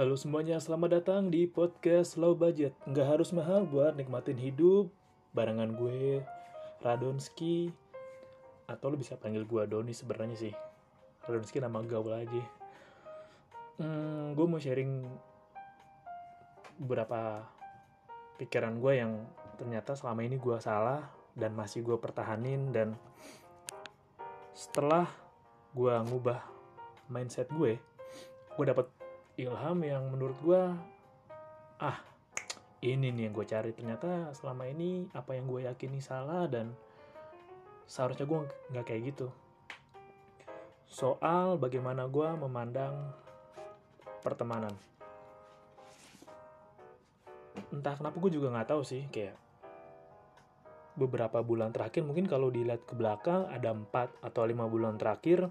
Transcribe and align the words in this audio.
Halo 0.00 0.16
semuanya, 0.16 0.56
selamat 0.56 0.96
datang 0.96 1.28
di 1.28 1.44
podcast 1.44 2.16
Low 2.16 2.32
Budget. 2.32 2.72
Nggak 2.88 3.04
harus 3.04 3.36
mahal 3.36 3.68
buat 3.68 3.92
nikmatin 4.00 4.40
hidup. 4.40 4.88
Barengan 5.36 5.76
gue, 5.76 6.24
Radonski. 6.80 7.68
Atau 8.64 8.88
lo 8.88 8.96
bisa 8.96 9.20
panggil 9.20 9.44
gue 9.44 9.60
Doni 9.68 9.92
sebenarnya 9.92 10.40
sih. 10.40 10.54
Radonski 11.28 11.60
nama 11.60 11.84
gaul 11.84 12.16
aja. 12.16 12.44
Hmm, 13.76 14.32
gue 14.32 14.46
mau 14.48 14.56
sharing 14.56 15.04
beberapa 16.80 17.44
pikiran 18.40 18.80
gue 18.80 19.04
yang 19.04 19.20
ternyata 19.60 19.92
selama 19.92 20.24
ini 20.24 20.40
gue 20.40 20.56
salah 20.64 21.12
dan 21.36 21.52
masih 21.52 21.84
gue 21.84 22.00
pertahanin 22.00 22.72
dan 22.72 22.96
setelah 24.56 25.12
gue 25.76 25.92
ngubah 25.92 26.40
mindset 27.12 27.52
gue 27.52 27.76
gue 28.56 28.64
dapet 28.64 28.99
ilham 29.40 29.78
yang 29.80 30.04
menurut 30.12 30.36
gue 30.44 30.62
ah 31.80 31.98
ini 32.80 33.12
nih 33.12 33.28
yang 33.28 33.34
gue 33.36 33.46
cari. 33.48 33.70
Ternyata 33.72 34.32
selama 34.36 34.68
ini 34.68 35.08
apa 35.12 35.36
yang 35.36 35.48
gue 35.48 35.68
yakini 35.68 36.00
salah 36.00 36.48
dan 36.48 36.72
seharusnya 37.88 38.24
gue 38.28 38.40
nggak 38.72 38.84
kayak 38.84 39.02
gitu. 39.16 39.28
Soal 40.88 41.56
bagaimana 41.56 42.08
gue 42.08 42.28
memandang 42.40 43.12
pertemanan. 44.20 44.72
Entah 47.70 47.94
kenapa 47.96 48.16
gue 48.16 48.32
juga 48.32 48.52
nggak 48.52 48.68
tahu 48.76 48.82
sih 48.84 49.04
kayak 49.08 49.36
beberapa 50.98 51.40
bulan 51.40 51.72
terakhir 51.72 52.04
mungkin 52.04 52.26
kalau 52.28 52.52
dilihat 52.52 52.84
ke 52.84 52.92
belakang 52.98 53.46
ada 53.48 53.72
4 53.72 54.20
atau 54.26 54.42
lima 54.44 54.66
bulan 54.66 54.98
terakhir 54.98 55.48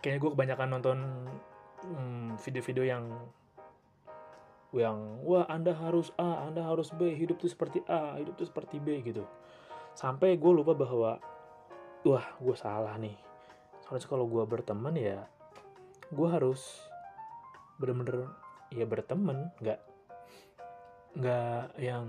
kayaknya 0.00 0.18
gue 0.24 0.30
kebanyakan 0.34 0.68
nonton 0.72 0.98
hmm, 1.84 2.38
video-video 2.40 2.84
yang 2.86 3.04
yang 4.68 5.24
wah 5.24 5.48
anda 5.48 5.72
harus 5.72 6.12
A, 6.20 6.44
anda 6.44 6.60
harus 6.60 6.92
B, 6.92 7.16
hidup 7.16 7.40
tuh 7.40 7.48
seperti 7.48 7.80
A, 7.88 8.20
hidup 8.20 8.36
tuh 8.36 8.48
seperti 8.48 8.76
B 8.76 9.00
gitu. 9.00 9.24
Sampai 9.96 10.36
gue 10.36 10.52
lupa 10.52 10.76
bahwa 10.76 11.16
wah 12.04 12.26
gue 12.36 12.56
salah 12.56 12.94
nih. 13.00 13.16
Soalnya 13.84 14.04
kalau 14.04 14.28
gue 14.28 14.44
berteman 14.44 14.94
ya 14.94 15.24
gue 16.12 16.28
harus 16.28 16.60
bener-bener 17.80 18.28
ya 18.68 18.84
berteman, 18.84 19.48
nggak 19.64 19.80
nggak 21.16 21.64
yang 21.80 22.06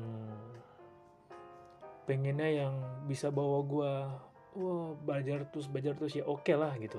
pengennya 2.04 2.66
yang 2.66 2.74
bisa 3.06 3.32
bawa 3.32 3.64
gue 3.64 3.92
wah 4.60 4.98
belajar 4.98 5.46
terus 5.54 5.70
belajar 5.70 5.94
terus 5.94 6.18
ya 6.18 6.26
oke 6.26 6.42
okay 6.42 6.58
lah 6.58 6.74
gitu 6.82 6.98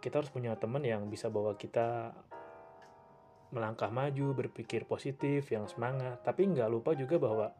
kita 0.00 0.24
harus 0.24 0.32
punya 0.32 0.56
teman 0.56 0.80
yang 0.80 1.06
bisa 1.12 1.28
bawa 1.28 1.54
kita 1.60 2.16
melangkah 3.52 3.92
maju 3.92 4.32
berpikir 4.32 4.88
positif 4.88 5.52
yang 5.52 5.68
semangat. 5.68 6.24
Tapi 6.24 6.48
nggak 6.48 6.72
lupa 6.72 6.96
juga 6.96 7.20
bahwa 7.20 7.52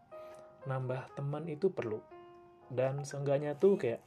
nambah 0.64 1.12
teman 1.14 1.44
itu 1.52 1.68
perlu. 1.68 2.00
Dan 2.72 3.04
seenggaknya 3.04 3.60
tuh 3.60 3.76
kayak 3.76 4.00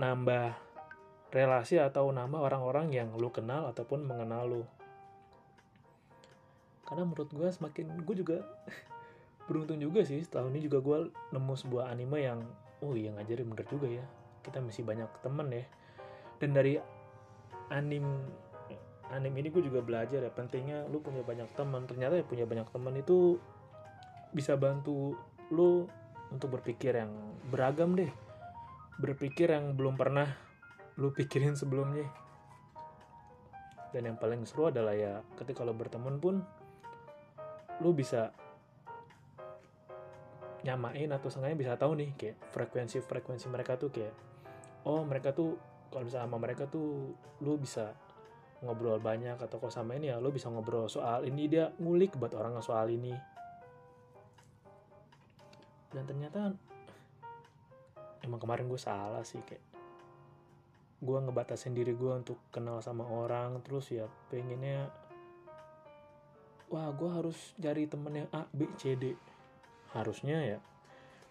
nambah 0.00 0.56
relasi 1.34 1.76
atau 1.76 2.08
nambah 2.08 2.40
orang-orang 2.40 2.88
yang 2.96 3.12
lu 3.12 3.28
kenal 3.28 3.68
ataupun 3.68 4.08
mengenal 4.08 4.48
lu. 4.48 4.62
Karena 6.86 7.04
menurut 7.04 7.28
gue 7.28 7.48
semakin 7.50 7.92
gue 8.06 8.16
juga 8.16 8.38
beruntung 9.50 9.82
juga 9.82 10.00
sih 10.06 10.22
setahun 10.22 10.48
ini 10.54 10.64
juga 10.64 10.78
gue 10.80 10.98
nemu 11.34 11.54
sebuah 11.60 11.90
anime 11.92 12.24
yang 12.24 12.40
oh 12.80 12.94
iya 12.96 13.12
ngajarin 13.12 13.52
bener 13.52 13.66
juga 13.68 13.90
ya. 13.90 14.06
Kita 14.46 14.62
masih 14.62 14.86
banyak 14.86 15.10
temen 15.20 15.50
ya 15.50 15.66
dan 16.36 16.50
dari 16.52 16.76
anim 17.72 18.04
anim 19.10 19.34
ini 19.38 19.48
gue 19.50 19.62
juga 19.62 19.80
belajar 19.82 20.22
ya. 20.22 20.32
Pentingnya 20.32 20.86
lu 20.90 20.98
punya 21.00 21.22
banyak 21.22 21.46
teman. 21.54 21.86
Ternyata 21.86 22.18
ya 22.18 22.24
punya 22.26 22.44
banyak 22.48 22.68
teman 22.70 22.94
itu 22.98 23.38
bisa 24.34 24.58
bantu 24.58 25.14
lu 25.54 25.86
untuk 26.34 26.58
berpikir 26.58 26.98
yang 26.98 27.12
beragam 27.48 27.94
deh. 27.94 28.10
Berpikir 28.98 29.52
yang 29.52 29.76
belum 29.78 29.94
pernah 29.94 30.26
lu 30.98 31.12
pikirin 31.14 31.54
sebelumnya. 31.54 32.08
Dan 33.94 34.12
yang 34.12 34.18
paling 34.18 34.44
seru 34.44 34.68
adalah 34.68 34.92
ya 34.92 35.22
ketika 35.38 35.62
lo 35.62 35.72
berteman 35.72 36.18
pun 36.18 36.42
lu 37.80 37.92
bisa 37.92 38.32
nyamain 40.64 41.06
atau 41.14 41.30
seenggaknya 41.30 41.58
bisa 41.58 41.72
tahu 41.78 41.94
nih 41.94 42.10
kayak 42.18 42.36
frekuensi 42.50 42.98
frekuensi 42.98 43.46
mereka 43.46 43.78
tuh 43.78 43.94
kayak 43.94 44.10
oh 44.82 45.06
mereka 45.06 45.30
tuh 45.30 45.54
kalau 45.92 46.02
misalnya 46.04 46.26
sama 46.26 46.38
mereka 46.38 46.64
tuh 46.68 47.14
lu 47.40 47.54
bisa 47.56 47.94
ngobrol 48.64 48.96
banyak 48.96 49.36
atau 49.36 49.60
kalau 49.60 49.72
sama 49.72 49.94
ini 50.00 50.08
ya 50.08 50.16
lu 50.16 50.32
bisa 50.32 50.48
ngobrol 50.48 50.88
soal 50.88 51.28
ini 51.28 51.44
dia 51.46 51.70
ngulik 51.76 52.16
buat 52.16 52.32
orang 52.32 52.56
soal 52.64 52.88
ini. 52.88 53.12
Dan 55.92 56.04
ternyata 56.04 56.52
emang 58.24 58.40
kemarin 58.42 58.66
gue 58.66 58.80
salah 58.80 59.22
sih 59.22 59.40
kayak 59.44 59.62
gue 60.96 61.18
ngebatasin 61.20 61.76
diri 61.76 61.92
gue 61.92 62.12
untuk 62.12 62.40
kenal 62.48 62.80
sama 62.80 63.04
orang 63.04 63.60
terus 63.60 63.92
ya 63.92 64.08
pengennya 64.32 64.88
wah 66.72 66.90
gue 66.90 67.10
harus 67.12 67.36
cari 67.60 67.86
temen 67.86 68.24
yang 68.24 68.28
A 68.32 68.48
B 68.50 68.66
C 68.80 68.96
D. 68.96 69.14
Harusnya 69.92 70.42
ya 70.42 70.58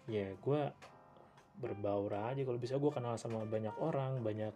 ya 0.06 0.30
gue 0.38 0.62
berbaur 1.56 2.12
aja. 2.12 2.40
Kalau 2.44 2.60
bisa 2.60 2.76
gue 2.76 2.92
kenal 2.92 3.16
sama 3.16 3.42
banyak 3.48 3.74
orang 3.80 4.20
banyak 4.20 4.52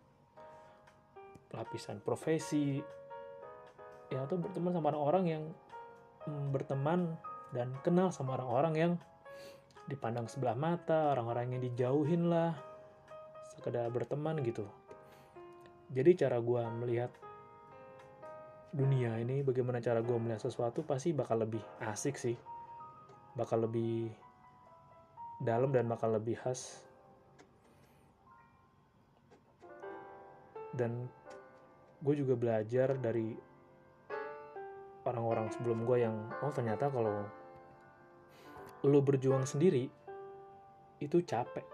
lapisan 1.57 1.99
profesi. 2.05 2.81
Ya 4.11 4.27
atau 4.27 4.39
berteman 4.43 4.75
sama 4.75 4.91
orang-orang 4.91 5.25
yang 5.27 5.45
mm, 6.27 6.47
berteman 6.51 7.15
dan 7.55 7.71
kenal 7.83 8.11
sama 8.11 8.39
orang-orang 8.39 8.75
yang 8.75 8.93
dipandang 9.91 10.31
sebelah 10.31 10.55
mata 10.55 11.15
orang-orang 11.15 11.59
yang 11.59 11.63
dijauhin 11.67 12.31
lah 12.31 12.55
sekedar 13.55 13.91
berteman 13.91 14.39
gitu. 14.47 14.67
Jadi 15.91 16.15
cara 16.15 16.39
gue 16.39 16.63
melihat 16.79 17.11
dunia 18.71 19.19
ini 19.19 19.43
bagaimana 19.43 19.83
cara 19.83 19.99
gue 19.99 20.15
melihat 20.15 20.47
sesuatu 20.47 20.87
pasti 20.87 21.11
bakal 21.11 21.43
lebih 21.43 21.63
asik 21.83 22.15
sih. 22.15 22.39
Bakal 23.35 23.67
lebih 23.67 24.11
dalam 25.43 25.75
dan 25.75 25.91
bakal 25.91 26.15
lebih 26.15 26.39
khas 26.39 26.90
dan 30.75 31.11
gue 32.01 32.15
juga 32.17 32.35
belajar 32.39 32.97
dari 32.97 33.37
orang-orang 35.05 35.49
sebelum 35.53 35.85
gue 35.89 36.05
yang 36.05 36.17
oh 36.45 36.53
ternyata 36.53 36.93
kalau 36.93 37.25
lo 38.85 39.01
berjuang 39.05 39.45
sendiri 39.45 39.89
itu 41.01 41.21
capek. 41.25 41.65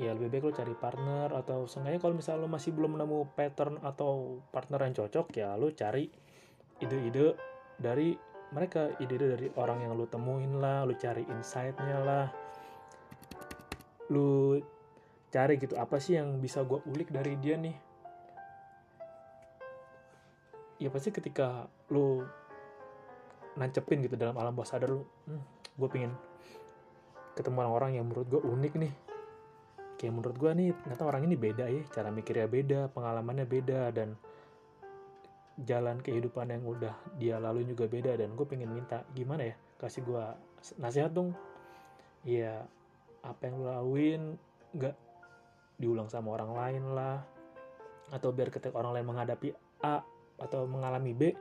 Ya 0.00 0.16
lebih 0.16 0.32
baik 0.32 0.44
lo 0.48 0.52
cari 0.56 0.72
partner 0.72 1.28
atau 1.36 1.68
seenggaknya 1.68 2.00
kalau 2.00 2.14
misalnya 2.16 2.40
lo 2.44 2.48
masih 2.48 2.72
belum 2.72 2.96
nemu 2.96 3.36
pattern 3.36 3.76
atau 3.84 4.40
partner 4.48 4.88
yang 4.88 4.96
cocok 4.96 5.26
ya 5.36 5.56
lo 5.60 5.68
cari 5.76 6.08
ide-ide 6.80 7.36
dari 7.76 8.16
mereka. 8.56 8.96
Ide-ide 8.96 9.26
dari 9.36 9.48
orang 9.60 9.84
yang 9.84 9.92
lu 9.96 10.08
temuin 10.08 10.56
lah 10.56 10.88
lu 10.88 10.96
cari 10.96 11.28
insightnya 11.28 11.98
lah. 12.00 12.26
Lu 14.08 14.56
cari 15.30 15.56
gitu. 15.56 15.78
Apa 15.78 16.02
sih 16.02 16.18
yang 16.18 16.42
bisa 16.42 16.66
gue 16.66 16.82
ulik 16.90 17.14
dari 17.14 17.38
dia 17.38 17.56
nih? 17.56 17.76
Ya 20.82 20.88
pasti 20.90 21.14
ketika 21.14 21.70
lu 21.92 22.26
nancepin 23.54 24.02
gitu 24.02 24.14
dalam 24.14 24.34
alam 24.38 24.54
bawah 24.54 24.68
sadar 24.68 24.90
lu 24.94 25.02
hmm, 25.02 25.42
gue 25.76 25.88
pengen 25.90 26.12
ketemu 27.34 27.66
orang-orang 27.66 27.98
yang 27.98 28.06
menurut 28.10 28.26
gue 28.26 28.42
unik 28.42 28.74
nih. 28.76 28.92
Kayak 30.00 30.12
menurut 30.16 30.36
gue 30.36 30.50
nih 30.56 30.68
ternyata 30.82 31.02
orang 31.04 31.22
ini 31.28 31.36
beda 31.36 31.64
ya 31.68 31.82
cara 31.92 32.08
mikirnya 32.08 32.48
beda 32.48 32.80
pengalamannya 32.90 33.44
beda 33.44 33.92
dan 33.92 34.16
jalan 35.60 36.00
kehidupan 36.00 36.48
yang 36.48 36.64
udah 36.64 36.96
dia 37.20 37.36
lalui 37.36 37.68
juga 37.68 37.84
beda 37.84 38.16
dan 38.16 38.32
gue 38.32 38.46
pengen 38.48 38.72
minta 38.72 39.04
gimana 39.12 39.52
ya 39.52 39.54
kasih 39.76 40.00
gue 40.04 40.24
nasihat 40.80 41.12
dong. 41.12 41.36
Ya 42.24 42.64
apa 43.20 43.40
yang 43.44 43.60
lu 43.60 43.64
laluin 43.68 44.22
nggak 44.72 45.09
diulang 45.80 46.12
sama 46.12 46.36
orang 46.36 46.52
lain 46.52 46.84
lah. 46.92 47.24
Atau 48.12 48.36
biar 48.36 48.52
ketika 48.52 48.76
orang 48.76 49.00
lain 49.00 49.08
menghadapi 49.08 49.56
A 49.80 50.04
atau 50.36 50.68
mengalami 50.68 51.16
B 51.16 51.32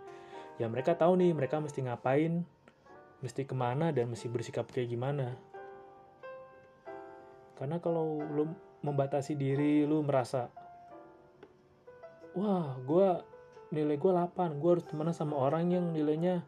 ya 0.60 0.68
mereka 0.68 0.92
tahu 0.96 1.16
nih 1.16 1.32
mereka 1.32 1.64
mesti 1.64 1.80
ngapain 1.88 2.44
mesti 3.24 3.48
ke 3.48 3.56
mana 3.56 3.96
dan 3.96 4.12
mesti 4.12 4.28
bersikap 4.32 4.68
kayak 4.72 4.92
gimana. 4.92 5.36
Karena 7.60 7.80
kalau 7.84 8.24
lu 8.24 8.48
membatasi 8.80 9.36
diri 9.36 9.84
lu 9.84 10.00
merasa 10.04 10.48
wah 12.32 12.80
gue 12.80 13.08
nilai 13.76 14.00
gue 14.00 14.12
8 14.12 14.60
gue 14.60 14.72
harus 14.72 14.88
temenan 14.88 15.12
sama 15.12 15.36
orang 15.36 15.68
yang 15.68 15.92
nilainya 15.92 16.48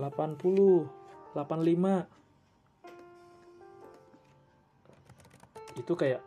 80 0.00 0.88
85 1.36 2.08
itu 5.74 5.92
kayak 5.98 6.22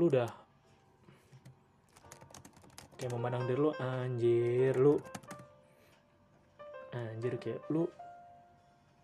lu 0.00 0.08
udah 0.08 0.32
kayak 2.96 3.12
memandang 3.12 3.44
diri 3.44 3.60
lu 3.60 3.72
anjir 3.76 4.72
lu 4.80 4.96
anjir 6.96 7.36
kayak 7.36 7.60
lu 7.68 7.84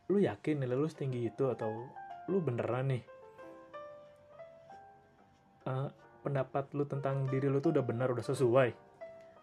lu 0.08 0.16
yakin 0.22 0.62
nilai 0.62 0.78
lu 0.78 0.88
setinggi 0.88 1.28
itu 1.28 1.50
atau 1.50 1.68
lu 2.30 2.38
beneran 2.40 2.94
nih? 2.94 3.02
Uh, 5.66 5.90
pendapat 6.22 6.70
lu 6.78 6.86
tentang 6.86 7.26
diri 7.26 7.50
lu 7.50 7.58
tuh 7.58 7.74
udah 7.74 7.84
benar 7.84 8.14
udah 8.14 8.22
sesuai. 8.22 8.70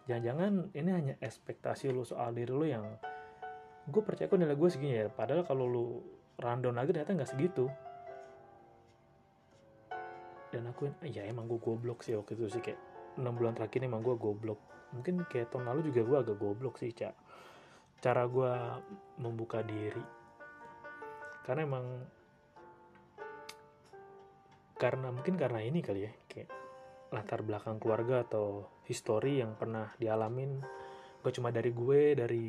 Jangan-jangan 0.08 0.72
ini 0.72 0.90
hanya 0.92 1.14
ekspektasi 1.20 1.92
lu 1.92 2.04
soal 2.04 2.32
diri 2.32 2.52
lu 2.52 2.64
yang 2.64 2.84
gue 3.84 4.02
percaya 4.02 4.28
kok 4.28 4.40
nilai 4.40 4.56
gue 4.56 4.70
segini 4.72 5.04
ya. 5.04 5.12
Padahal 5.12 5.44
kalau 5.44 5.68
lu 5.68 5.86
rundown 6.40 6.76
lagi 6.76 6.96
ternyata 6.96 7.12
nggak 7.12 7.30
segitu 7.30 7.68
dan 10.54 10.70
aku 10.70 10.86
ya 11.02 11.26
emang 11.26 11.50
gue 11.50 11.58
goblok 11.58 12.06
sih 12.06 12.14
waktu 12.14 12.38
itu 12.38 12.46
sih 12.46 12.62
kayak 12.62 12.78
6 13.18 13.26
bulan 13.34 13.58
terakhir 13.58 13.82
ini 13.82 13.90
emang 13.90 14.06
gue 14.06 14.14
goblok. 14.14 14.62
Mungkin 14.94 15.26
kayak 15.26 15.50
tahun 15.50 15.66
lalu 15.66 15.90
juga 15.90 16.00
gue 16.06 16.18
agak 16.22 16.36
goblok 16.38 16.78
sih 16.78 16.94
cak 16.94 17.14
cara 17.98 18.22
gue 18.30 18.52
membuka 19.18 19.66
diri. 19.66 20.04
Karena 21.42 21.66
emang 21.66 21.86
karena 24.78 25.08
mungkin 25.10 25.34
karena 25.34 25.64
ini 25.64 25.82
kali 25.82 26.00
ya 26.06 26.12
kayak 26.30 26.50
latar 27.10 27.42
belakang 27.42 27.82
keluarga 27.82 28.22
atau 28.22 28.70
histori 28.86 29.42
yang 29.42 29.58
pernah 29.58 29.90
dialamin. 29.98 30.62
Gak 31.24 31.34
cuma 31.34 31.50
dari 31.50 31.74
gue 31.74 32.00
dari 32.14 32.46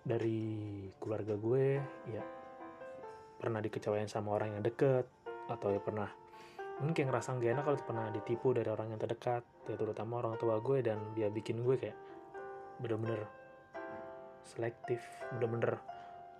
dari 0.00 0.40
keluarga 0.96 1.36
gue 1.36 1.66
ya 2.08 2.24
pernah 3.36 3.60
dikecewain 3.60 4.08
sama 4.08 4.36
orang 4.36 4.56
yang 4.56 4.64
deket 4.64 5.04
atau 5.48 5.68
ya 5.74 5.80
pernah 5.82 6.08
mungkin 6.80 6.96
kayak 6.96 7.08
ngerasa 7.12 7.36
gak 7.36 7.52
enak 7.52 7.64
kalau 7.68 7.76
pernah 7.84 8.06
ditipu 8.08 8.56
dari 8.56 8.68
orang 8.72 8.96
yang 8.96 9.00
terdekat 9.00 9.44
ya 9.68 9.76
terutama 9.76 10.24
orang 10.24 10.40
tua 10.40 10.56
gue 10.64 10.80
dan 10.80 11.12
dia 11.12 11.28
bikin 11.28 11.60
gue 11.60 11.76
kayak 11.76 11.98
bener-bener 12.80 13.28
selektif 14.48 15.04
bener-bener 15.36 15.76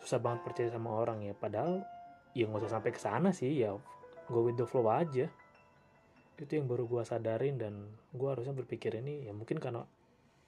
susah 0.00 0.18
banget 0.18 0.40
percaya 0.42 0.68
sama 0.72 0.96
orang 0.96 1.22
ya. 1.22 1.36
Padahal 1.36 1.84
ya 2.32 2.48
nggak 2.48 2.64
usah 2.64 2.80
sampai 2.80 2.90
ke 2.90 3.00
sana 3.00 3.30
sih 3.30 3.52
ya 3.52 3.76
go 4.32 4.40
with 4.42 4.56
the 4.56 4.64
flow 4.64 4.88
aja. 4.88 5.28
Itu 6.40 6.52
yang 6.56 6.66
baru 6.66 6.88
gue 6.88 7.02
sadarin 7.04 7.60
dan 7.60 7.92
gue 8.16 8.28
harusnya 8.28 8.56
berpikir 8.56 8.96
ini 8.96 9.28
ya 9.28 9.32
mungkin 9.36 9.60
karena 9.60 9.84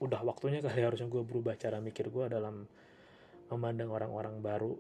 udah 0.03 0.21
waktunya 0.25 0.59
kali 0.65 0.83
harusnya 0.83 1.07
gue 1.07 1.23
berubah 1.23 1.55
cara 1.61 1.79
mikir 1.79 2.09
gue 2.09 2.33
dalam 2.33 2.65
memandang 3.53 3.93
orang-orang 3.93 4.41
baru. 4.41 4.73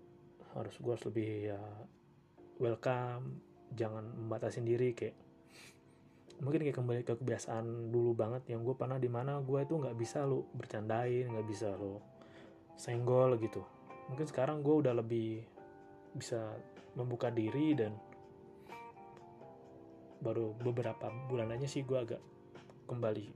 Harus 0.57 0.75
gue 0.81 0.93
harus 0.97 1.05
lebih 1.05 1.53
ya 1.53 1.61
welcome 2.57 3.52
jangan 3.73 4.05
membatasi 4.05 4.61
diri 4.61 4.93
kayak 4.93 5.17
mungkin 6.43 6.67
kayak 6.67 6.77
kembali 6.77 7.01
ke 7.07 7.15
kebiasaan 7.15 7.95
dulu 7.95 8.19
banget 8.19 8.51
yang 8.51 8.67
gue 8.67 8.75
pernah 8.75 8.99
di 8.99 9.07
mana 9.07 9.39
gue 9.39 9.63
itu 9.63 9.79
nggak 9.79 9.95
bisa 9.95 10.27
lo 10.27 10.51
bercandain 10.59 11.31
nggak 11.31 11.47
bisa 11.47 11.71
lo 11.79 12.03
senggol 12.75 13.39
gitu. 13.39 13.63
Mungkin 14.11 14.27
sekarang 14.27 14.61
gue 14.67 14.75
udah 14.83 14.91
lebih 14.97 15.47
bisa 16.13 16.59
membuka 16.99 17.31
diri 17.31 17.79
dan 17.79 17.95
baru 20.19 20.55
beberapa 20.59 21.11
bulan 21.31 21.55
aja 21.55 21.67
sih 21.67 21.87
gue 21.87 21.99
agak 21.99 22.23
kembali 22.91 23.27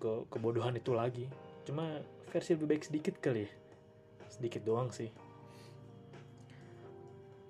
ke 0.00 0.12
kebodohan 0.32 0.76
itu 0.76 0.96
lagi. 0.96 1.28
Cuma 1.68 2.00
versi 2.32 2.56
lebih 2.56 2.76
baik 2.76 2.84
sedikit 2.88 3.14
kali 3.20 3.44
ya. 3.44 3.50
Sedikit 4.32 4.64
doang 4.64 4.88
sih. 4.88 5.12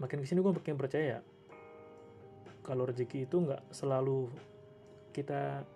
Makin 0.03 0.19
ke 0.19 0.27
sini 0.27 0.43
gue 0.43 0.53
makin 0.53 0.75
percaya 0.75 1.23
kalau 2.63 2.87
rezeki 2.87 3.27
itu 3.27 3.43
nggak 3.43 3.75
selalu 3.75 4.31
kita 5.11 5.67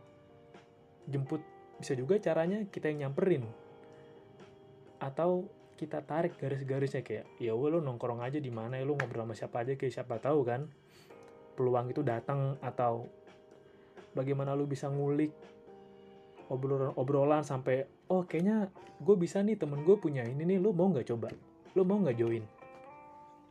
jemput 1.06 1.42
bisa 1.76 1.92
juga 1.92 2.16
caranya 2.18 2.64
kita 2.66 2.88
yang 2.90 3.10
nyamperin. 3.10 3.44
Atau 5.02 5.50
kita 5.76 6.00
tarik 6.00 6.40
garis-garisnya 6.40 7.04
kayak 7.04 7.28
ya 7.36 7.52
lo 7.52 7.84
nongkrong 7.84 8.24
aja 8.24 8.40
di 8.40 8.48
mana 8.48 8.80
lo 8.80 8.96
ngobrol 8.96 9.28
sama 9.28 9.34
siapa 9.36 9.56
aja 9.66 9.76
kayak 9.76 9.92
siapa 9.92 10.16
tahu 10.16 10.40
kan. 10.46 10.64
Peluang 11.56 11.92
itu 11.92 12.00
datang 12.00 12.56
atau 12.64 13.08
bagaimana 14.16 14.56
lu 14.56 14.64
bisa 14.64 14.88
ngulik 14.88 15.32
obrolan 16.48 16.94
obrolan 16.96 17.42
sampai 17.44 17.84
oh 18.08 18.24
kayaknya 18.24 18.70
gue 19.02 19.16
bisa 19.18 19.42
nih 19.44 19.58
temen 19.58 19.82
gue 19.84 19.96
punya 19.98 20.24
ini 20.24 20.46
nih 20.46 20.58
lu 20.60 20.72
mau 20.72 20.88
nggak 20.88 21.08
coba? 21.12 21.28
Lu 21.76 21.84
mau 21.84 22.00
nggak 22.00 22.16
join? 22.16 22.44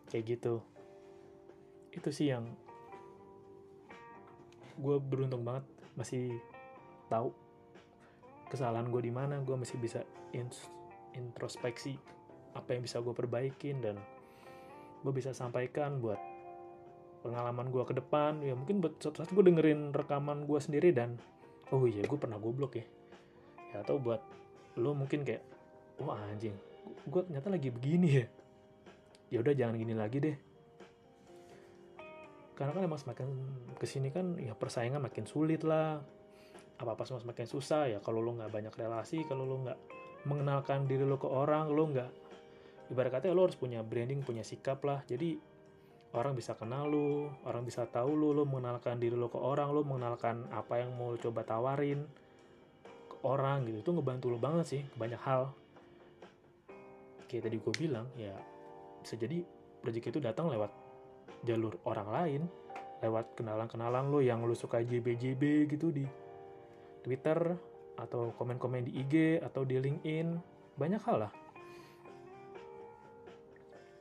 Kayak 0.10 0.38
gitu. 0.38 0.62
Itu 1.94 2.10
sih 2.10 2.34
yang 2.34 2.65
gue 4.76 4.96
beruntung 5.00 5.48
banget 5.48 5.64
masih 5.96 6.36
tahu 7.08 7.32
kesalahan 8.52 8.88
gue 8.92 9.02
di 9.02 9.12
mana 9.14 9.40
gue 9.42 9.56
masih 9.56 9.80
bisa 9.80 10.04
introspeksi 11.16 11.98
apa 12.56 12.76
yang 12.76 12.82
bisa 12.84 13.04
gue 13.04 13.12
perbaikin 13.12 13.84
dan 13.84 14.00
gue 15.04 15.14
bisa 15.14 15.36
sampaikan 15.36 16.00
buat 16.00 16.18
pengalaman 17.22 17.70
gue 17.74 17.84
ke 17.84 17.94
depan. 17.98 18.40
Ya 18.42 18.54
mungkin 18.54 18.80
buat 18.80 19.02
suatu 19.02 19.22
saat 19.22 19.32
gue 19.34 19.44
dengerin 19.44 19.92
rekaman 19.92 20.48
gue 20.48 20.60
sendiri 20.62 20.96
dan 20.96 21.20
oh 21.74 21.84
iya 21.90 22.06
gue 22.06 22.20
pernah 22.20 22.40
goblok 22.40 22.80
ya. 22.80 22.86
Ya 23.76 23.84
atau 23.84 24.00
buat 24.00 24.24
lo 24.80 24.96
mungkin 24.96 25.24
kayak 25.24 25.44
wah 26.00 26.16
oh, 26.16 26.28
anjing 26.32 26.56
gue 26.86 27.22
ternyata 27.28 27.52
lagi 27.52 27.70
begini 27.74 28.10
ya. 28.24 28.26
Ya 29.34 29.38
udah 29.42 29.54
jangan 29.58 29.76
gini 29.76 29.94
lagi 29.98 30.18
deh 30.22 30.38
karena 32.56 32.72
kan 32.72 32.84
emang 32.88 33.00
semakin 33.00 33.28
ke 33.76 33.84
sini 33.84 34.10
kan 34.16 34.40
ya 34.40 34.56
persaingan 34.56 35.04
makin 35.04 35.28
sulit 35.28 35.68
lah. 35.68 36.00
Apa 36.76 36.96
apa 36.96 37.04
semua 37.08 37.24
semakin 37.24 37.48
susah 37.48 37.88
ya 37.92 38.00
kalau 38.04 38.20
lo 38.20 38.36
nggak 38.36 38.52
banyak 38.52 38.74
relasi 38.76 39.24
kalau 39.28 39.48
lo 39.48 39.64
nggak 39.64 39.80
mengenalkan 40.28 40.88
diri 40.88 41.04
lo 41.04 41.20
ke 41.20 41.28
orang 41.28 41.72
lo 41.72 41.84
nggak 41.88 42.12
ibarat 42.92 43.12
kata 43.12 43.32
lo 43.32 43.48
harus 43.48 43.60
punya 43.60 43.84
branding 43.84 44.24
punya 44.24 44.44
sikap 44.44 44.84
lah. 44.88 45.04
Jadi 45.04 45.36
orang 46.16 46.36
bisa 46.36 46.56
kenal 46.56 46.88
lo 46.88 47.32
orang 47.44 47.68
bisa 47.68 47.84
tahu 47.92 48.16
lo 48.16 48.32
lo 48.32 48.44
mengenalkan 48.48 49.00
diri 49.00 49.20
lo 49.20 49.28
ke 49.28 49.40
orang 49.40 49.72
lo 49.76 49.84
mengenalkan 49.84 50.48
apa 50.52 50.80
yang 50.80 50.96
mau 50.96 51.12
lo 51.12 51.20
coba 51.20 51.44
tawarin 51.44 52.08
ke 53.12 53.16
orang 53.28 53.68
gitu. 53.68 53.84
Itu 53.84 53.92
ngebantu 53.96 54.32
lo 54.32 54.40
banget 54.40 54.66
sih 54.68 54.82
banyak 54.96 55.20
hal. 55.24 55.52
Kayak 57.28 57.52
tadi 57.52 57.56
gue 57.60 57.74
bilang 57.76 58.08
ya 58.16 58.36
bisa 59.04 59.20
jadi 59.20 59.44
rezeki 59.84 60.18
itu 60.18 60.20
datang 60.24 60.48
lewat 60.48 60.85
jalur 61.46 61.78
orang 61.86 62.10
lain 62.10 62.42
lewat 63.06 63.38
kenalan-kenalan 63.38 64.10
lo 64.10 64.20
yang 64.24 64.42
lo 64.42 64.58
suka 64.58 64.82
JB-JB 64.82 65.70
gitu 65.70 65.94
di 65.94 66.06
Twitter 67.06 67.38
atau 67.96 68.34
komen-komen 68.36 68.90
di 68.90 68.92
IG 69.06 69.40
atau 69.46 69.62
di 69.62 69.78
LinkedIn. 69.78 70.28
Banyak 70.76 71.02
hal 71.06 71.18
lah. 71.28 71.34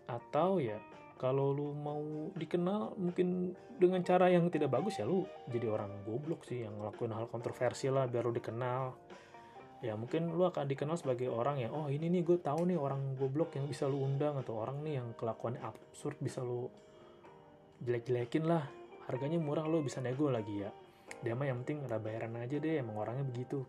Atau 0.09 0.59
ya 0.59 0.81
kalau 1.21 1.54
lu 1.54 1.71
mau 1.76 2.02
dikenal 2.35 2.99
mungkin 2.99 3.54
dengan 3.78 4.02
cara 4.02 4.28
yang 4.28 4.50
tidak 4.50 4.75
bagus 4.75 4.99
ya 4.99 5.07
lu 5.07 5.25
jadi 5.49 5.71
orang 5.71 6.04
goblok 6.04 6.45
sih 6.45 6.66
yang 6.66 6.75
ngelakuin 6.78 7.14
hal 7.14 7.26
kontroversi 7.31 7.93
lah 7.93 8.09
biar 8.11 8.25
lu 8.26 8.35
dikenal. 8.35 8.97
Ya 9.85 10.00
mungkin 10.00 10.33
lu 10.33 10.49
akan 10.49 10.64
dikenal 10.64 10.97
sebagai 10.97 11.28
orang 11.28 11.61
yang 11.61 11.76
oh 11.76 11.93
ini 11.93 12.09
nih 12.09 12.25
gue 12.25 12.40
tahu 12.40 12.73
nih 12.73 12.81
orang 12.81 13.21
goblok 13.21 13.52
yang 13.61 13.69
bisa 13.69 13.85
lu 13.85 14.00
undang 14.00 14.40
atau 14.40 14.57
orang 14.57 14.81
nih 14.81 14.97
yang 14.97 15.12
kelakuannya 15.12 15.61
absurd 15.61 16.16
bisa 16.25 16.40
lu 16.40 16.73
jelek-jelekin 17.83 18.45
lah. 18.47 18.62
Harganya 19.11 19.40
murah 19.43 19.66
lo 19.66 19.83
bisa 19.83 19.99
nego 19.99 20.31
lagi 20.31 20.62
ya. 20.62 20.71
Dia 21.25 21.35
mah 21.35 21.49
yang 21.49 21.64
penting 21.64 21.85
ada 21.88 21.99
bayaran 21.99 22.38
aja 22.38 22.57
deh 22.61 22.78
emang 22.78 23.00
orangnya 23.00 23.25
begitu. 23.26 23.66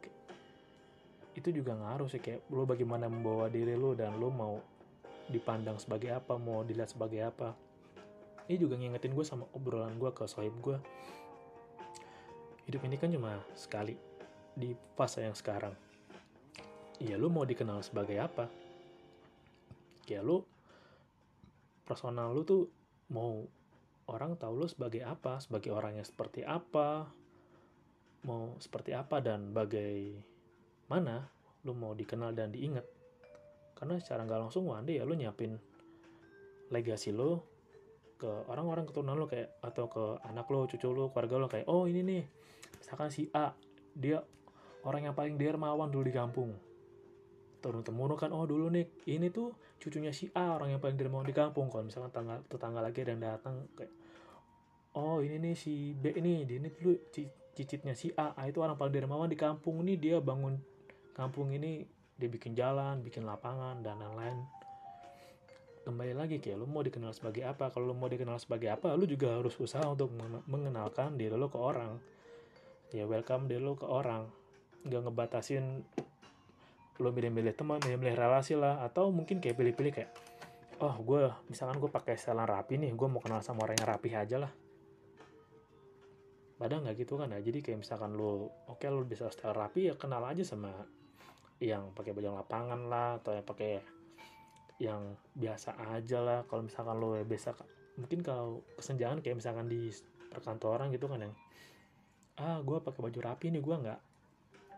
Itu 1.35 1.49
juga 1.51 1.75
ngaruh 1.75 2.07
sih 2.07 2.21
kayak 2.21 2.47
lo 2.53 2.63
bagaimana 2.69 3.09
membawa 3.09 3.49
diri 3.49 3.75
lo 3.75 3.97
dan 3.97 4.15
lo 4.19 4.31
mau 4.31 4.55
dipandang 5.25 5.81
sebagai 5.81 6.13
apa 6.13 6.37
mau 6.37 6.61
dilihat 6.61 6.93
sebagai 6.93 7.25
apa. 7.25 7.57
Ini 8.45 8.61
juga 8.61 8.77
ngingetin 8.77 9.17
gue 9.17 9.25
sama 9.25 9.49
obrolan 9.57 9.97
gue 9.97 10.11
ke 10.13 10.29
sohib 10.29 10.53
gue 10.61 10.77
hidup 12.65 12.81
ini 12.81 12.97
kan 12.97 13.13
cuma 13.13 13.37
sekali 13.53 13.93
di 14.57 14.73
fase 14.97 15.21
yang 15.21 15.37
sekarang. 15.37 15.73
Ya 16.97 17.19
lo 17.19 17.29
mau 17.29 17.45
dikenal 17.45 17.85
sebagai 17.85 18.17
apa? 18.17 18.49
Ya 20.09 20.25
lo 20.25 20.45
personal 21.85 22.33
lo 22.33 22.41
tuh 22.41 22.65
mau 23.13 23.45
orang 24.09 24.37
tahu 24.37 24.61
lo 24.61 24.67
sebagai 24.69 25.01
apa 25.01 25.41
sebagai 25.41 25.73
orang 25.73 25.97
yang 25.97 26.07
seperti 26.07 26.45
apa 26.45 27.09
mau 28.25 28.57
seperti 28.57 28.93
apa 28.93 29.21
dan 29.21 29.53
bagaimana 29.53 31.29
lo 31.65 31.73
mau 31.73 31.93
dikenal 31.93 32.33
dan 32.33 32.53
diingat. 32.53 32.85
Karena 33.77 33.97
secara 34.01 34.25
nggak 34.25 34.49
langsung 34.49 34.69
one 34.69 34.85
day 34.85 35.01
ya 35.01 35.05
lo 35.05 35.13
nyiapin 35.13 35.57
legasi 36.73 37.13
lo 37.13 37.45
ke 38.15 38.29
orang-orang 38.49 38.87
keturunan 38.87 39.19
lo 39.19 39.27
kayak 39.27 39.59
atau 39.61 39.85
ke 39.91 40.03
anak 40.25 40.47
lo, 40.47 40.65
cucu 40.65 40.87
lo, 40.89 41.11
keluarga 41.11 41.35
lo 41.35 41.47
kayak 41.51 41.67
oh 41.67 41.85
ini 41.85 42.01
nih 42.01 42.23
misalkan 42.79 43.11
si 43.11 43.27
A 43.35 43.51
dia 43.91 44.23
orang 44.87 45.11
yang 45.11 45.15
paling 45.17 45.35
dermawan 45.35 45.91
dulu 45.91 46.07
di 46.07 46.15
kampung 46.15 46.55
turun 47.65 47.81
temurun 47.81 48.13
kan 48.13 48.29
oh 48.29 48.45
dulu 48.45 48.69
nih 48.69 48.85
ini 49.09 49.33
tuh 49.33 49.57
cucunya 49.81 50.13
si 50.13 50.29
A 50.37 50.53
orang 50.53 50.77
yang 50.77 50.81
paling 50.81 50.93
dermawan 50.93 51.25
di 51.25 51.33
kampung. 51.33 51.73
Kalau 51.73 51.89
misalkan 51.89 52.13
tetangga 52.13 52.35
tetangga 52.45 52.79
lagi 52.85 53.01
ada 53.01 53.11
yang 53.17 53.23
datang 53.25 53.65
kayak 53.73 53.89
oh 54.93 55.25
ini 55.25 55.41
nih 55.41 55.55
si 55.57 55.97
B 55.97 56.13
ini 56.13 56.45
dia 56.45 56.61
ini 56.61 56.69
dulu 56.69 56.93
cicitnya 57.57 57.97
si 57.97 58.13
A 58.13 58.37
A 58.37 58.45
itu 58.45 58.61
orang 58.61 58.77
paling 58.77 58.93
dermawan 58.93 59.25
di 59.25 59.33
kampung 59.33 59.81
nih 59.81 59.97
dia 59.97 60.17
bangun 60.21 60.61
kampung 61.17 61.49
ini 61.49 61.89
dia 62.21 62.29
bikin 62.29 62.53
jalan 62.53 63.01
bikin 63.01 63.25
lapangan 63.25 63.81
dan 63.81 63.97
lain-lain. 63.97 64.45
Kembali 65.85 66.13
lagi 66.17 66.37
kayak 66.41 66.61
lu 66.61 66.69
mau 66.69 66.81
dikenal 66.85 67.13
sebagai 67.13 67.45
apa? 67.45 67.69
Kalau 67.73 67.89
lu 67.89 67.95
mau 67.97 68.09
dikenal 68.09 68.37
sebagai 68.37 68.73
apa 68.73 68.93
lu 68.93 69.09
juga 69.09 69.41
harus 69.41 69.57
usaha 69.57 69.85
untuk 69.85 70.13
mengenalkan 70.45 71.17
diri 71.17 71.33
lu 71.33 71.49
ke 71.49 71.57
orang. 71.57 71.97
Ya 72.93 73.09
welcome 73.09 73.49
diri 73.49 73.61
lu 73.61 73.73
ke 73.73 73.89
orang. 73.89 74.29
Nggak 74.85 75.01
ngebatasin 75.09 75.81
lo 76.99 77.11
milih-milih 77.11 77.53
teman 77.55 77.83
milih-milih 77.83 78.15
relasi 78.15 78.55
lah 78.55 78.79
atau 78.83 79.11
mungkin 79.11 79.43
kayak 79.43 79.59
pilih-pilih 79.59 79.91
kayak 79.91 80.11
oh 80.79 80.95
gue 80.99 81.31
misalkan 81.47 81.79
gue 81.79 81.91
pakai 81.91 82.15
setelan 82.19 82.47
rapi 82.47 82.79
nih 82.79 82.91
gue 82.95 83.07
mau 83.07 83.19
kenal 83.23 83.39
sama 83.43 83.67
orang 83.67 83.79
yang 83.79 83.89
rapi 83.89 84.09
aja 84.11 84.37
lah. 84.39 84.51
Padahal 86.55 86.87
nggak 86.87 86.95
gitu 87.03 87.19
kan 87.19 87.31
ya. 87.35 87.39
Jadi 87.43 87.59
kayak 87.59 87.83
misalkan 87.83 88.15
lo 88.15 88.47
oke 88.71 88.79
okay, 88.79 88.87
lo 88.87 89.03
bisa 89.03 89.27
setel 89.27 89.51
rapi 89.51 89.91
ya 89.91 89.93
kenal 89.99 90.23
aja 90.23 90.43
sama 90.43 90.71
yang 91.59 91.91
pakai 91.95 92.11
baju 92.11 92.35
lapangan 92.35 92.87
lah 92.87 93.19
atau 93.19 93.35
yang 93.35 93.47
pakai 93.47 93.73
yang 94.79 95.01
biasa 95.35 95.75
aja 95.95 96.19
lah. 96.23 96.39
Kalau 96.47 96.63
misalkan 96.63 96.95
lo 96.99 97.15
biasa 97.23 97.55
mungkin 97.99 98.19
kalau 98.23 98.63
kesenjangan 98.75 99.23
kayak 99.23 99.39
misalkan 99.39 99.67
di 99.71 99.91
perkantoran 100.31 100.91
gitu 100.91 101.07
kan 101.07 101.23
yang 101.23 101.33
ah 102.35 102.59
gue 102.59 102.77
pakai 102.83 102.99
baju 102.99 103.19
rapi 103.23 103.47
nih 103.55 103.63
gue 103.63 103.75
nggak 103.87 103.99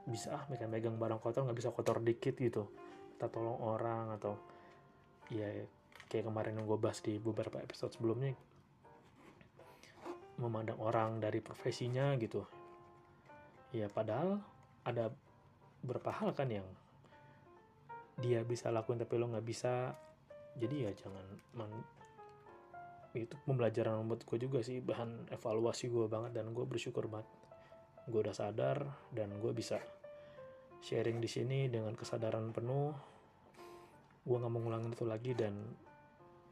bisa 0.08 0.40
ah 0.40 0.44
megang-megang 0.48 0.96
barang 0.96 1.20
kotor 1.20 1.44
nggak 1.44 1.60
bisa 1.60 1.70
kotor 1.76 2.00
dikit 2.00 2.40
gitu. 2.40 2.72
Kita 3.16 3.28
tolong 3.28 3.60
orang 3.60 4.16
atau 4.16 4.40
ya 5.28 5.52
kayak 6.08 6.32
kemarin 6.32 6.56
yang 6.56 6.66
gue 6.66 6.80
bahas 6.80 7.04
di 7.04 7.20
beberapa 7.20 7.60
episode 7.60 7.92
sebelumnya 7.92 8.32
memandang 10.38 10.80
orang 10.80 11.20
dari 11.20 11.44
profesinya 11.44 12.16
gitu. 12.16 12.46
Ya 13.76 13.92
padahal 13.92 14.40
ada 14.88 15.12
beberapa 15.84 16.14
hal 16.14 16.32
kan 16.32 16.48
yang 16.48 16.66
dia 18.18 18.42
bisa 18.48 18.72
lakuin 18.72 19.02
tapi 19.02 19.18
lo 19.20 19.28
nggak 19.28 19.46
bisa. 19.46 19.92
Jadi 20.58 20.90
ya 20.90 20.92
jangan 20.94 21.26
man, 21.54 21.70
itu 23.14 23.36
pembelajaran 23.46 24.02
buat 24.10 24.26
gue 24.26 24.38
juga 24.42 24.66
sih 24.66 24.82
bahan 24.82 25.30
evaluasi 25.30 25.86
gue 25.90 26.10
banget 26.10 26.38
dan 26.38 26.50
gue 26.54 26.66
bersyukur 26.66 27.06
banget. 27.10 27.30
Gue 28.08 28.24
udah 28.24 28.34
sadar 28.34 28.88
dan 29.12 29.36
gue 29.38 29.52
bisa 29.54 29.78
sharing 30.82 31.18
di 31.18 31.30
sini 31.30 31.68
dengan 31.68 31.94
kesadaran 31.98 32.54
penuh. 32.54 32.94
Gue 34.28 34.38
nggak 34.38 34.52
mau 34.52 34.60
ngulangin 34.60 34.92
itu 34.92 35.06
lagi 35.08 35.32
dan 35.32 35.56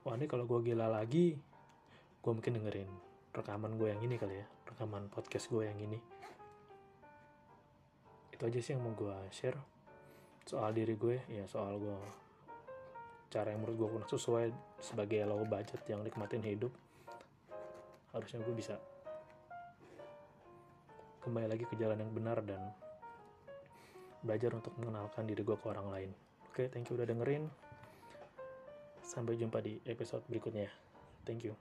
wah 0.06 0.16
ini 0.16 0.30
kalau 0.30 0.46
gue 0.46 0.62
gila 0.62 0.88
lagi 0.88 1.36
gue 2.22 2.32
mungkin 2.34 2.58
dengerin 2.58 2.90
rekaman 3.34 3.78
gue 3.78 3.90
yang 3.94 4.02
ini 4.02 4.16
kali 4.18 4.42
ya 4.42 4.46
rekaman 4.70 5.12
podcast 5.12 5.50
gue 5.52 5.68
yang 5.68 5.78
ini. 5.78 6.00
Itu 8.32 8.48
aja 8.48 8.60
sih 8.60 8.74
yang 8.74 8.82
mau 8.82 8.94
gue 8.96 9.14
share. 9.34 9.60
Soal 10.46 10.74
diri 10.78 10.94
gue 10.94 11.26
ya 11.30 11.46
soal 11.50 11.82
gue 11.82 11.98
cara 13.34 13.52
yang 13.52 13.66
menurut 13.66 13.78
gue 13.78 13.88
kurang 13.98 14.10
sesuai 14.10 14.46
sebagai 14.80 15.26
low 15.28 15.44
budget 15.44 15.82
yang 15.90 16.06
nikmatin 16.06 16.42
hidup. 16.46 16.72
Harusnya 18.16 18.40
gue 18.42 18.56
bisa 18.56 18.80
kembali 21.26 21.50
lagi 21.50 21.66
ke 21.66 21.76
jalan 21.76 21.98
yang 21.98 22.14
benar 22.14 22.38
dan 22.46 22.62
belajar 24.26 24.52
untuk 24.58 24.74
mengenalkan 24.82 25.30
diri 25.30 25.46
gue 25.46 25.56
ke 25.56 25.68
orang 25.70 25.88
lain. 25.94 26.10
Oke, 26.50 26.66
okay, 26.66 26.68
thank 26.74 26.90
you 26.90 26.98
udah 26.98 27.06
dengerin. 27.06 27.46
Sampai 29.06 29.38
jumpa 29.38 29.62
di 29.62 29.78
episode 29.86 30.26
berikutnya. 30.26 30.68
Thank 31.24 31.46
you. 31.46 31.54